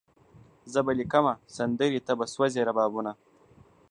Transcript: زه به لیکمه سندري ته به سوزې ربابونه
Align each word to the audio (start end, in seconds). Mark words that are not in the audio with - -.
زه 0.71 0.79
به 0.85 0.91
لیکمه 0.99 1.33
سندري 1.55 1.99
ته 2.05 2.13
به 2.19 2.25
سوزې 2.33 2.61
ربابونه 2.69 3.11